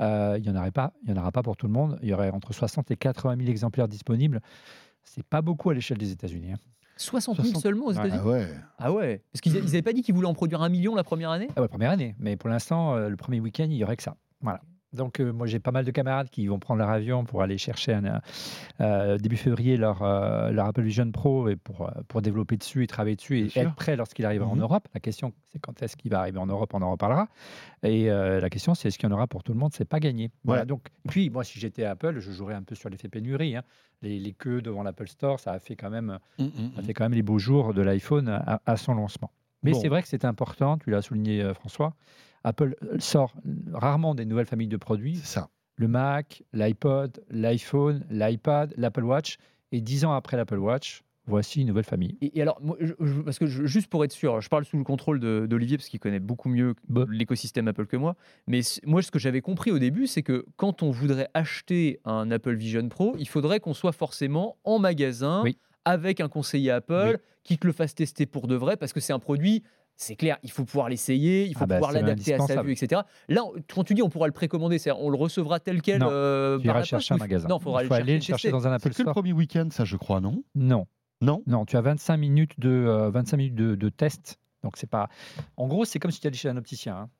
[0.00, 1.98] euh, il n'y en aurait pas, il y en aura pas pour tout le monde.
[2.02, 4.40] Il y aurait entre 60 et 80 000 exemplaires disponibles.
[5.02, 6.52] C'est pas beaucoup à l'échelle des États-Unis.
[6.52, 6.58] hein.
[6.98, 7.62] 60 000 60.
[7.62, 8.06] seulement aux Ouais.
[8.06, 8.20] États-Unis?
[8.22, 8.46] Ah ouais.
[8.78, 11.30] Ah ouais Parce qu'ils n'avaient pas dit qu'ils voulaient en produire un million la première
[11.30, 11.48] année?
[11.56, 12.14] Ah ouais, première année.
[12.20, 14.14] Mais pour l'instant, le premier week-end, il y aurait que ça.
[14.40, 14.60] Voilà.
[14.94, 17.58] Donc, euh, moi, j'ai pas mal de camarades qui vont prendre leur avion pour aller
[17.58, 18.20] chercher un,
[18.80, 22.84] euh, début février leur, euh, leur Apple Vision Pro et pour, euh, pour développer dessus
[22.84, 23.62] et travailler dessus Bien et sûr.
[23.62, 24.62] être prêt lorsqu'il arrivera en Mhm.
[24.62, 24.88] Europe.
[24.94, 27.28] La question, c'est quand est-ce qu'il va arriver en Europe On en reparlera.
[27.82, 29.72] Et la question, c'est est-ce qu'il y en aura pour tout le monde?
[29.74, 30.30] C'est pas gagné.
[30.44, 30.64] Voilà.
[30.64, 33.56] Donc, puis, moi, si j'étais Apple, je jouerais un peu sur l'effet pénurie.
[33.56, 33.62] hein.
[34.02, 36.18] Les, les queues devant l'Apple Store, ça a fait quand même
[36.76, 39.30] ça fait quand même les beaux jours de l'iPhone à, à son lancement.
[39.62, 39.80] Mais Bon.
[39.80, 41.94] c'est vrai que c'est important, tu l'as souligné François,
[42.44, 43.34] Apple euh, sort
[43.72, 45.16] rarement des nouvelles familles de produits.
[45.16, 45.48] C'est ça.
[45.76, 49.38] Le Mac, l'iPod, l'iPhone, l'iPad, l'Apple Watch.
[49.72, 52.16] Et dix ans après l'Apple Watch, voici une nouvelle famille.
[52.20, 54.64] Et, et alors, moi, je- je- parce que je- juste pour être sûr, je parle
[54.64, 57.06] sous le contrôle de- d'Olivier parce qu'il connaît beaucoup mieux Bah.
[57.10, 58.14] l'écosystème Apple que moi.
[58.46, 62.30] Mais moi, ce que j'avais compris au début, c'est que quand on voudrait acheter un
[62.30, 65.58] Apple Vision Pro, il faudrait qu'on soit forcément en magasin Oui.
[65.84, 67.20] avec un conseiller Apple Oui.
[67.42, 69.64] qui te le fasse tester pour de vrai parce que c'est un produit.
[69.96, 72.62] C'est clair, il faut pouvoir l'essayer, il faut Ah bah, pouvoir c'est l'adapter à sa
[72.62, 73.02] vue, etc.
[73.28, 76.00] Là, on- quand tu dis on pourra le précommander, c'est on le recevra tel quel
[76.00, 77.48] Non, euh, Tu iras chercher un magasin.
[77.48, 79.12] Non, il faudra Il faut aller le chercher dans un C'est Apple que le Store.
[79.14, 80.42] premier week-end, ça, je crois, non?
[80.56, 80.86] Non,
[81.20, 81.42] Non?
[81.46, 84.38] Non, tu as 25 minutes de, euh, 25 minutes de, de test.
[84.64, 85.08] Donc, c'est pas.
[85.56, 86.96] En gros, c'est comme si tu allais chez un opticien.
[86.96, 87.10] hein.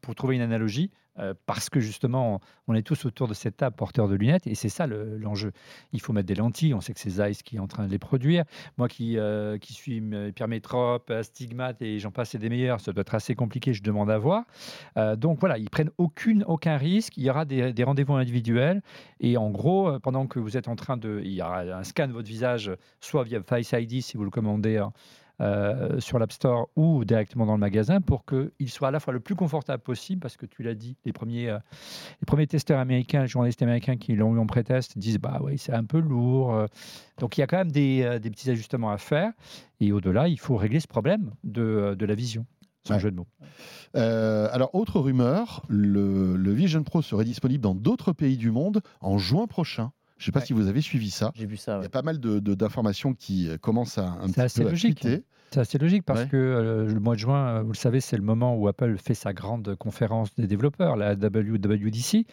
[0.00, 3.74] Pour trouver une analogie, euh, parce que justement, on est tous autour de cette table
[3.74, 5.52] porteur de lunettes, et c'est ça le- l'enjeu.
[5.92, 7.90] Il faut mettre des lentilles, on sait que c'est Zeiss qui est en train de
[7.90, 8.44] les produire.
[8.76, 13.00] Moi qui, euh, suis euh, hypermétrope, astigmate, et j'en passe, c'est des meilleurs, ça doit
[13.00, 14.44] être assez compliqué, je demande à voir.
[14.98, 18.82] Euh, donc voilà, ils prennent aucun risque, il y aura des, rendez-vous individuels,
[19.20, 21.20] et en gros, pendant que vous êtes en train de...
[21.24, 24.30] Il y aura un scan de votre visage, soit via Face ID si vous le
[24.30, 24.92] commandez hein,
[25.40, 29.12] euh, sur l'App Store ou directement dans le magasin pour qu'il soit à la fois
[29.12, 31.58] le plus confortable possible, parce que tu l'as dit, les premiers, euh,
[32.20, 35.58] les premiers testeurs américains, les journalistes américains qui l'ont eu en pré-test disent bah oui,
[35.58, 36.54] c'est un peu lourd.
[36.54, 36.66] euh.
[37.18, 39.32] Donc il y a quand même des, des petits ajustements à faire.
[39.80, 42.46] Et au-delà, il faut régler ce problème de, de la vision.
[42.88, 43.00] Ouais.
[43.00, 43.26] jeu de mots.
[43.96, 48.80] Euh, alors, autre rumeur, le, le Vision Pro serait disponible dans d'autres pays du monde
[49.00, 49.90] en juin prochain.
[50.18, 50.46] Je ne sais pas Ouais.
[50.46, 51.30] si vous avez suivi ça.
[51.34, 51.72] J'ai vu ça.
[51.72, 51.82] Il ouais.
[51.82, 54.68] y a pas mal de- de- d'informations qui euh, commencent à un petit assez peu
[54.68, 55.06] à logique.
[55.52, 56.28] C'est assez logique parce Ouais.
[56.28, 58.96] que euh, le mois de juin, euh, vous le savez, c'est le moment où Apple
[58.98, 62.26] fait sa grande conférence des développeurs, la WWDC.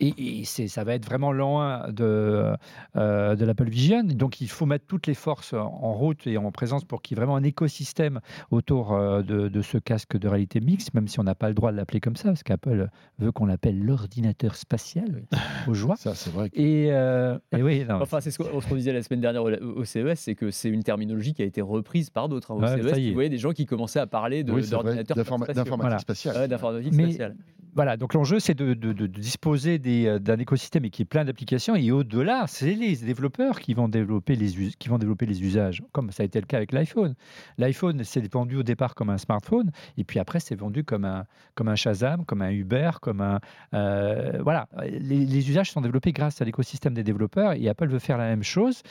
[0.00, 2.52] Et, ça va être vraiment loin de,
[2.96, 4.02] euh, de l'Apple Vision.
[4.04, 7.20] Donc il faut mettre toutes les forces en- route et en présence pour qu'il y
[7.20, 11.20] ait vraiment un écosystème autour euh, de, de ce casque de réalité mixte, même si
[11.20, 12.88] on n'a pas le droit de l'appeler comme ça, parce qu'Apple
[13.18, 15.24] veut qu'on l'appelle l'ordinateur spatial,
[15.68, 15.96] aux joies.
[15.96, 16.50] Ça, c'est vrai.
[16.50, 19.50] que- Et, euh, et oui, non, Enfin, c'est ce qu'on disait la semaine dernière au,
[19.50, 22.43] au CES, c'est que c'est une terminologie qui a été reprise par d'autres.
[22.50, 22.56] Hein.
[22.58, 25.44] Ouais, CES, vous voyez des gens qui commençaient à parler Oui, d'ordinateurs spatiaux.
[25.54, 25.98] d'informatique Voilà.
[25.98, 26.36] spatiale.
[26.36, 27.36] Ouais, d'informatique Mais- spatiale.
[27.76, 31.24] Voilà, donc l'enjeu, c'est de, de- de disposer euh, d'un écosystème et qui est plein
[31.24, 31.74] d'applications.
[31.74, 35.82] Et au-delà, c'est les développeurs qui vont, développer les us- qui vont développer les usages,
[35.90, 37.14] comme ça a été le cas avec l'iPhone.
[37.58, 41.24] L'iPhone, c'est vendu au départ comme un smartphone, et puis après, c'est vendu comme un,
[41.56, 43.40] comme un Shazam, comme un Uber, comme un...
[43.74, 47.98] euh, voilà, les, les usages sont développés grâce à l'écosystème des développeurs, et Apple veut
[47.98, 48.82] faire la même chose.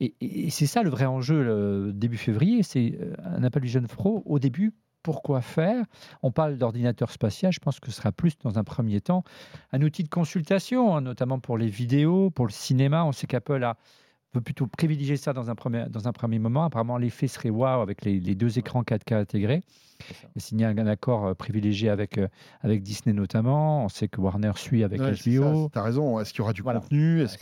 [0.00, 4.22] Et, c'est ça le vrai enjeu, le début février, c'est euh, un Apple Vision Pro
[4.26, 4.72] au début.
[5.02, 5.84] Pourquoi faire?
[6.22, 9.24] On parle d'ordinateur spatial, je pense que ce sera plus dans un premier temps
[9.72, 13.04] un outil de consultation, hein, notamment pour les vidéos, pour le cinéma.
[13.04, 13.76] On sait qu'Apple a
[14.34, 16.64] veut plutôt privilégier ça dans un premier, dans un premier moment.
[16.64, 19.62] Apparemment, l'effet serait waouh avec les, les deux écrans 4K intégrés.
[20.34, 22.26] A signé un, un accord euh, privilégié avec, euh,
[22.62, 23.84] avec Disney notamment.
[23.84, 25.68] On sait que Warner suit avec Ouais, HBO.
[25.70, 26.18] T'as raison.
[26.20, 26.80] Est-ce qu'il y aura du Voilà.
[26.80, 27.20] contenu?
[27.20, 27.38] Est-ce Ouais,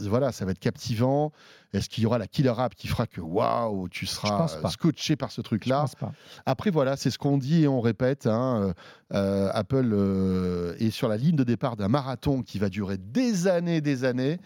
[0.00, 1.32] que voilà, ça va être captivant?
[1.72, 4.68] Est-ce qu'il y aura la killer app qui fera que waouh, tu seras pas.
[4.68, 6.12] scotché par ce Je truc-là pense pas.
[6.44, 8.26] Après, voilà, c'est ce qu'on dit et on répète.
[8.26, 8.72] hein, euh,
[9.14, 13.46] euh, Apple euh, est sur la ligne de départ d'un marathon qui va durer des
[13.46, 14.38] années, des années.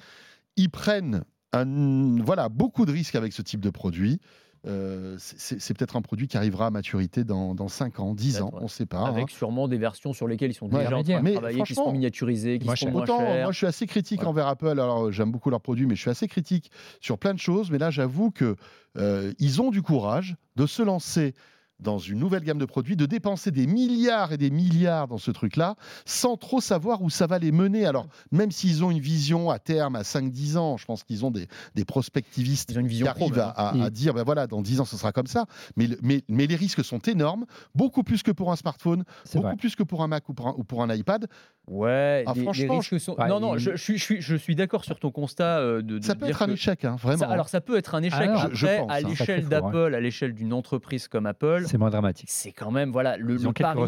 [0.56, 1.24] Ils prennent
[1.54, 4.20] un, voilà, beaucoup de risques avec ce type de produit.
[4.66, 8.46] Euh, c'est- peut-être un produit qui arrivera à maturité dans, dans 5 ans, 10 ans,
[8.46, 8.60] ouais.
[8.60, 9.00] on ne sait pas.
[9.00, 9.04] hein.
[9.10, 11.62] Avec sûrement des versions sur lesquelles ils sont Ouais, déjà en train de Mais travailler,
[11.62, 13.42] qui seront franchement, miniaturisées, qui seront moins chères.
[13.42, 14.68] moi, je suis assez critique envers Apple.
[14.68, 16.70] Alors, j'aime beaucoup leurs produits, mais je suis assez critique
[17.02, 17.70] sur plein de choses.
[17.70, 18.56] Mais là, j'avoue que
[18.96, 21.34] euh, ils ont du courage de se lancer
[21.80, 25.30] dans une nouvelle gamme de produits, de dépenser des milliards et des milliards dans ce
[25.30, 27.84] truc-là, sans trop savoir où ça va les mener.
[27.84, 31.30] Alors, même s'ils ont une vision à terme, à 5-10 ans, je pense qu'ils ont
[31.30, 34.80] des, des prospectivistes ont une vision qui arrivent à, à- dire, ben voilà, dans 10
[34.80, 35.46] ans, ce sera comme ça.
[35.76, 39.56] Mais, mais, mais les risques sont énormes, beaucoup plus que pour un smartphone, beaucoup vrai.
[39.56, 41.26] plus que pour un Mac ou pour un, ou pour un iPad.
[41.66, 43.14] Ouais, Ah, les- les, franchement, risques sont.
[43.18, 45.80] Ouais, non, non, je, je suis, je suis, je suis d'accord sur ton constat euh,
[45.80, 47.20] de, de Ça peut dire être un échec, hein, vraiment.
[47.20, 48.20] Ça- alors ça peut être un échec.
[48.20, 49.00] Alors, Après, je- pense, à hein.
[49.08, 52.28] l'échelle four, d'Apple, à l'échelle d'une entreprise comme Apple, C'est moins dramatique.
[52.30, 53.80] c'est quand même voilà le, le pari.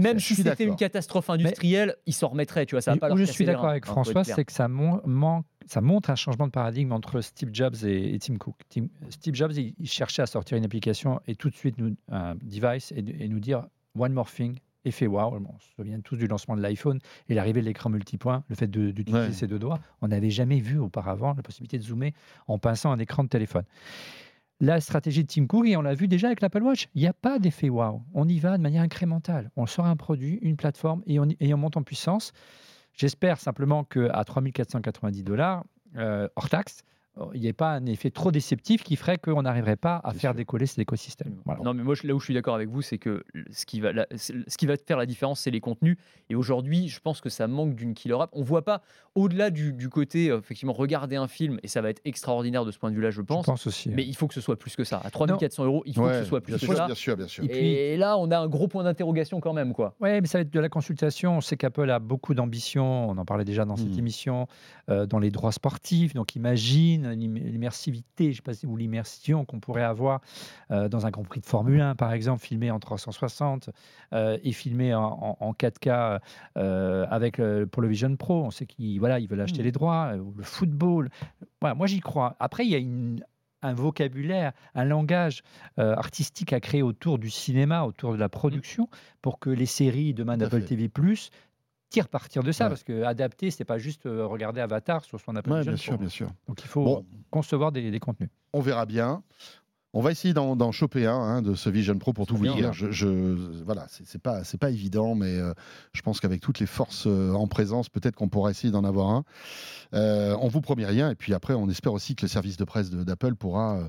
[0.00, 2.66] Même si c'était une catastrophe industrielle, ils s'en remettraient.
[2.66, 4.44] Tu vois, ça va Mais pas où leur je suis d'accord avec hein, François, c'est
[4.44, 8.18] que ça, mon- man- ça montre un changement de paradigme entre Steve Jobs et, et
[8.18, 8.56] Tim Cook.
[8.68, 11.94] Tim- Steve Jobs, il, il cherchait à sortir une application et tout de suite nous,
[12.10, 13.64] un device et, et nous dire
[13.98, 15.38] one more thing, effet wow.
[15.38, 18.54] Bon, on se souvient tous du lancement de l'iPhone et l'arrivée de l'écran multipoint, le
[18.56, 19.32] fait de- d'utiliser Ouais.
[19.32, 19.78] ses deux doigts.
[20.00, 22.12] On n'avait jamais vu auparavant la possibilité de zoomer
[22.48, 23.64] en pinçant un écran de téléphone.
[24.60, 27.08] La stratégie de Tim Cook, et on l'a vu déjà avec l'Apple Watch, il n'y
[27.08, 28.02] a pas d'effet wow.
[28.14, 29.50] On y va de manière incrémentale.
[29.56, 32.32] On sort un produit, une plateforme et on, y- et on monte en puissance.
[32.94, 35.64] J'espère simplement qu'à 3490 dollars,
[35.96, 36.82] euh, hors taxe,
[37.34, 40.30] il n'y ait pas un effet trop déceptif qui ferait qu'on n'arriverait pas à faire
[40.30, 40.34] sûr.
[40.34, 41.36] décoller cet écosystème.
[41.44, 41.60] Voilà.
[41.62, 43.92] Non, mais moi, là où je suis d'accord avec vous, c'est que ce qui, va,
[43.92, 45.98] la- ce qui va faire la différence, c'est les contenus.
[46.30, 48.30] Et aujourd'hui, je pense que ça manque d'une killer app.
[48.32, 48.80] On voit pas,
[49.14, 52.70] au-delà du, du côté, euh, effectivement, regarder un film, et ça va être extraordinaire de
[52.70, 53.44] ce point de vue-là, je Je pense.
[53.46, 53.90] pense aussi.
[53.90, 55.00] Mais il faut que ce soit plus que ça.
[55.04, 56.86] À 3400 euros, il faut Ouais, que ce soit plus que sûr, ça.
[56.86, 57.44] bien sûr, bien sûr.
[57.44, 59.94] Et puis- Et là, on a un gros point d'interrogation quand même, quoi.
[60.00, 61.36] Oui, mais ça va être de la consultation.
[61.36, 63.10] On sait qu'Apple a beaucoup d'ambition.
[63.10, 63.98] On en parlait déjà dans cette Mhm.
[63.98, 64.46] émission,
[64.88, 66.14] euh, dans les droits sportifs.
[66.14, 70.20] Donc imagine l'im- l'immersivité, je sais pas si- ou l'immersion qu'on pourrait avoir
[70.70, 73.70] euh, dans un Grand Prix de Formule 1, par exemple, filmé en 360
[74.12, 76.20] euh, et filmé en, en- en 4K
[76.56, 78.44] euh, avec pour le Vision Pro.
[78.44, 79.64] On sait qu'ils voilà, ils veulent acheter Mhm.
[79.64, 81.08] les droits, le football.
[81.60, 82.36] Voilà, moi j'y crois.
[82.40, 83.24] Après, il y a une
[83.64, 85.44] un vocabulaire, un langage
[85.78, 88.88] euh, artistique à créer autour du cinéma, autour de la production,
[89.22, 90.64] pour que les séries demain d'Apple.
[90.64, 90.90] TV+,
[91.92, 92.70] tirent partir de ça, Ouais.
[92.70, 95.98] parce que adapter, c'est pas juste euh, regarder Avatar sur son Apple Ouais, bien sûr,
[95.98, 96.28] bien sûr.
[96.48, 98.30] Donc il faut Bon, concevoir des, des contenus.
[98.52, 99.22] on verra bien.
[99.94, 102.54] On va essayer d'en choper un hein, de ce Vision Pro pour tout vous bien,
[102.54, 102.72] dire.
[102.72, 105.52] Je, je- voilà, c'est pas c'est pas évident, mais euh,
[105.92, 109.10] je pense qu'avec toutes les forces euh, en présence, peut-être qu'on pourra essayer d'en avoir
[109.10, 109.24] un.
[109.92, 112.64] Euh, on vous promet rien, et puis après, on espère aussi que le service de
[112.64, 113.80] presse d'Apple pourra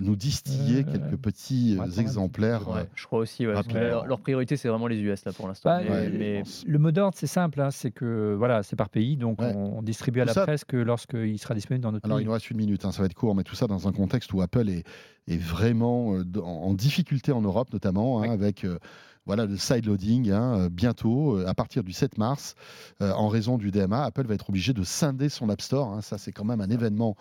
[0.00, 2.68] nous distiller Euh, quelques petits euh, ouais, exemplaires.
[2.68, 3.46] Ouais, euh, je crois aussi.
[3.46, 5.68] ouais, parce que leur, leur priorité, c'est vraiment les US là pour l'instant.
[5.70, 6.64] Bah, mais, Ouais, mais- je pense.
[6.66, 9.52] Le mot d'ordre, c'est simple, hein, c'est que voilà, c'est par pays, donc Ouais.
[9.54, 12.18] on, on distribue à Tout la ça- presse que lorsqu'il sera disponible dans notre Alors,
[12.18, 12.26] il pays.
[12.26, 14.32] nous reste une minute, hein, ça va être court, mais tout ça dans un contexte
[14.32, 14.84] où Apple est,
[15.28, 18.78] est vraiment euh, en, en difficulté en Europe, notamment, hein, avec euh,
[19.24, 20.30] voilà, le sideloading.
[20.30, 22.54] hein, bientôt, à partir du 7 mars,
[23.02, 25.88] euh, en raison du DMA, Apple va être obligé de scinder son App Store.
[25.92, 26.00] hein.
[26.00, 27.16] ça, c'est quand même un événement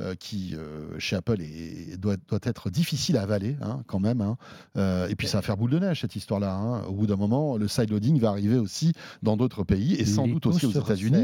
[0.00, 4.20] euh, qui, euh, chez Apple, est- doit, doit être difficile à avaler, hein, quand même.
[4.20, 4.36] hein.
[4.76, 6.54] Euh, et puis, ça va faire boule de neige, cette histoire-là.
[6.54, 6.82] hein.
[6.88, 10.46] Au bout d'un moment, le sideloading va arriver aussi dans d'autres pays, et sans doute
[10.56, 11.16] aussi aux États-Unis.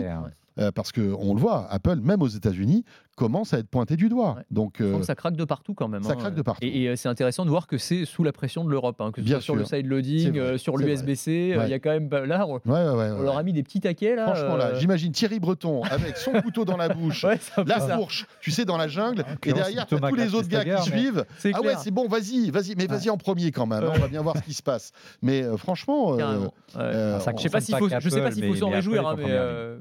[0.59, 2.85] Euh, parce qu'on le voit, Apple, même aux États-Unis,
[3.17, 4.35] commence à être pointé du doigt.
[4.37, 4.43] Ouais.
[4.51, 6.03] Donc, Je euh, trouve que ça craque de partout quand même.
[6.03, 6.17] ça hein.
[6.17, 6.65] craque de partout.
[6.67, 9.11] Et, et, euh, c'est intéressant de voir que c'est sous la pression de l'Europe, hein,
[9.13, 9.77] que ce Bien soit sur le sûr.
[9.77, 11.71] side loading, euh, sur l'USB-C, il Ouais.
[11.71, 13.63] y a quand même pas- là, on, ouais, ouais, ouais, on leur a mis des
[13.63, 14.27] petits taquets là.
[14.35, 17.97] Franchement, là, euh, j'imagine Thierry Breton avec son couteau dans la bouche, la ça.
[17.97, 21.25] fourche, tu sais, dans la jungle, et l'occurrence, derrière, tous les autres gars qui suivent.
[21.39, 23.85] C'est Ah ouais, c'est bon, vas-y, vas-y, mais vas-y en premier quand même.
[23.85, 24.91] hein, on va bien voir ce qui se passe.
[25.23, 28.59] Mais franchement, euh, euh, Je sais pas s'il faut, je sais pas s'il faut mais-
[28.59, 29.07] s'en mais réjouir,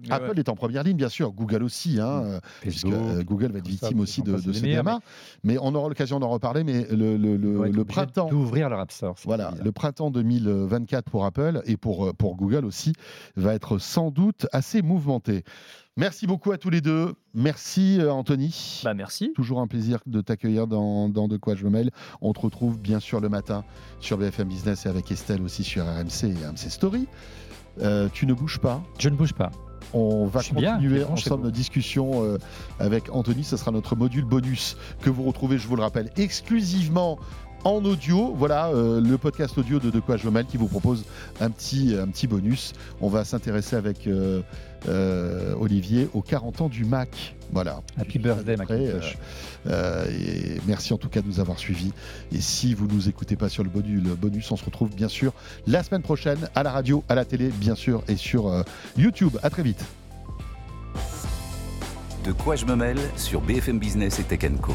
[0.10, 1.32] Apple est en première ligne, bien sûr.
[1.34, 4.54] Google aussi, hein, euh, puisque Facebook, euh, Google va être victime ça, aussi de, de
[4.54, 4.64] ce.
[5.44, 6.64] Mais on aura l'occasion d'en reparler.
[6.64, 9.16] Mais le, le- le- printemps, D'ouvrir leur App Store.
[9.26, 9.66] Voilà, bizarre.
[9.66, 12.94] le printemps 2024 pour Apple et pour, euh, pour Google aussi
[13.36, 15.44] va être sans doute assez mouvementé.
[15.98, 17.14] Merci beaucoup à tous les deux.
[17.34, 18.82] Merci Anthony.
[18.84, 19.32] Bah merci.
[19.36, 21.92] Toujours un plaisir de t'accueillir dans, dans De quoi je me mêle.
[22.22, 23.64] On te retrouve bien sûr le matin
[24.00, 27.08] sur BFM Business et avec Estelle aussi sur RMC et RMC Story.
[27.82, 28.82] Euh, tu ne bouges pas.
[29.00, 29.52] Je ne bouge pas.
[29.94, 32.38] On va bien, continuer ensemble nos discussions euh,
[32.80, 33.44] avec Anthony.
[33.44, 37.20] Ce sera notre module bonus que vous retrouvez, je vous le rappelle, exclusivement
[37.64, 38.34] en audio.
[38.36, 41.06] Voilà euh, le podcast audio de De quoi je me mêle qui vous propose
[41.40, 42.74] un petit, un petit bonus.
[43.02, 44.42] On va s'intéresser avec euh,
[44.88, 47.36] euh, Olivier aux 40 ans du Mac.
[47.52, 47.82] Voilà.
[48.00, 48.58] Happy birthday,
[49.68, 51.92] euh, et merci en tout cas de nous avoir suivis.
[52.34, 55.08] Et si vous nous écoutez pas sur le bonus, le bonus, on se retrouve bien
[55.08, 55.34] sûr
[55.68, 58.64] la semaine prochaine à la radio, à la télé, bien sûr, et sur euh,
[58.98, 59.38] YouTube.
[59.44, 59.86] À très vite.
[62.26, 64.74] De quoi je me mêle sur BFM Business et Tech Co.